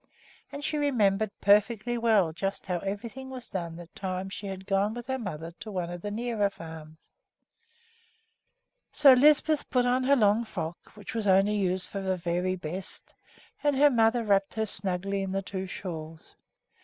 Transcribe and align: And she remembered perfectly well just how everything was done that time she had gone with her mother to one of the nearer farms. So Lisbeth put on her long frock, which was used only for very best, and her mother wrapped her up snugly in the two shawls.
And 0.51 0.63
she 0.63 0.79
remembered 0.79 1.29
perfectly 1.41 1.95
well 1.95 2.33
just 2.33 2.65
how 2.65 2.79
everything 2.79 3.29
was 3.29 3.51
done 3.51 3.75
that 3.75 3.93
time 3.93 4.29
she 4.29 4.47
had 4.47 4.65
gone 4.65 4.95
with 4.95 5.05
her 5.05 5.19
mother 5.19 5.51
to 5.59 5.71
one 5.71 5.91
of 5.91 6.01
the 6.01 6.09
nearer 6.09 6.49
farms. 6.49 6.97
So 8.91 9.13
Lisbeth 9.13 9.69
put 9.69 9.85
on 9.85 10.03
her 10.05 10.15
long 10.15 10.43
frock, 10.43 10.79
which 10.95 11.13
was 11.13 11.27
used 11.27 11.35
only 11.37 11.77
for 11.77 12.15
very 12.15 12.55
best, 12.55 13.13
and 13.63 13.75
her 13.75 13.91
mother 13.91 14.23
wrapped 14.23 14.55
her 14.55 14.63
up 14.63 14.69
snugly 14.69 15.21
in 15.21 15.33
the 15.33 15.43
two 15.43 15.67
shawls. 15.67 16.33